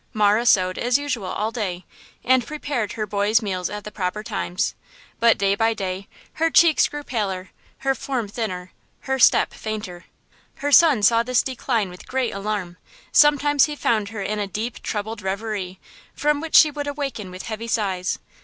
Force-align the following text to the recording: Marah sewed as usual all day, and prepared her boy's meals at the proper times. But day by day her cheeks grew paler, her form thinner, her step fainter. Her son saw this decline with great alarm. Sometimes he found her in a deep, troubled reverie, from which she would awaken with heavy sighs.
Marah 0.15 0.47
sewed 0.47 0.79
as 0.79 0.97
usual 0.97 1.27
all 1.27 1.51
day, 1.51 1.85
and 2.23 2.47
prepared 2.47 2.93
her 2.93 3.05
boy's 3.05 3.43
meals 3.43 3.69
at 3.69 3.83
the 3.83 3.91
proper 3.91 4.23
times. 4.23 4.73
But 5.19 5.37
day 5.37 5.53
by 5.53 5.75
day 5.75 6.07
her 6.41 6.49
cheeks 6.49 6.87
grew 6.87 7.03
paler, 7.03 7.51
her 7.77 7.93
form 7.93 8.27
thinner, 8.27 8.71
her 9.01 9.19
step 9.19 9.53
fainter. 9.53 10.05
Her 10.55 10.71
son 10.71 11.03
saw 11.03 11.21
this 11.21 11.43
decline 11.43 11.91
with 11.91 12.07
great 12.07 12.31
alarm. 12.33 12.77
Sometimes 13.11 13.65
he 13.65 13.75
found 13.75 14.09
her 14.09 14.23
in 14.23 14.39
a 14.39 14.47
deep, 14.47 14.81
troubled 14.81 15.21
reverie, 15.21 15.79
from 16.15 16.41
which 16.41 16.55
she 16.55 16.71
would 16.71 16.87
awaken 16.87 17.29
with 17.29 17.43
heavy 17.43 17.67
sighs. 17.67 18.17